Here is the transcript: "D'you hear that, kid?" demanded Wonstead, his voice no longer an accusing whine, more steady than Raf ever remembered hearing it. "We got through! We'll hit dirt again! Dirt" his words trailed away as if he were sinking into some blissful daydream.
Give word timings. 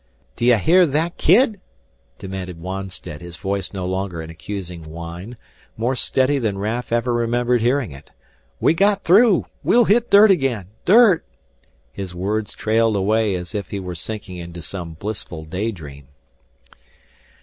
"D'you 0.35 0.55
hear 0.57 0.87
that, 0.87 1.15
kid?" 1.17 1.61
demanded 2.17 2.59
Wonstead, 2.59 3.21
his 3.21 3.35
voice 3.37 3.71
no 3.71 3.85
longer 3.85 4.19
an 4.19 4.31
accusing 4.31 4.83
whine, 4.85 5.37
more 5.77 5.95
steady 5.95 6.39
than 6.39 6.57
Raf 6.57 6.91
ever 6.91 7.13
remembered 7.13 7.61
hearing 7.61 7.91
it. 7.91 8.09
"We 8.59 8.73
got 8.73 9.03
through! 9.03 9.45
We'll 9.61 9.85
hit 9.85 10.09
dirt 10.09 10.31
again! 10.31 10.69
Dirt" 10.85 11.23
his 11.93 12.15
words 12.15 12.53
trailed 12.53 12.95
away 12.95 13.35
as 13.35 13.53
if 13.53 13.69
he 13.69 13.79
were 13.79 13.93
sinking 13.93 14.37
into 14.37 14.63
some 14.63 14.93
blissful 14.95 15.45
daydream. 15.45 16.07